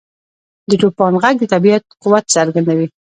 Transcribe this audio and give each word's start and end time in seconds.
•د 0.69 0.71
توپان 0.81 1.13
ږغ 1.21 1.35
د 1.39 1.43
طبیعت 1.53 1.83
قوت 2.01 2.25
څرګندوي. 2.35 2.87